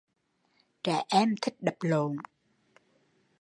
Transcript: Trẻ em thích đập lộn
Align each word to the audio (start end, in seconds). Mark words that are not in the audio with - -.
Trẻ 0.83 1.03
em 1.09 1.35
thích 1.41 1.55
đập 1.61 1.75
lộn 1.79 2.17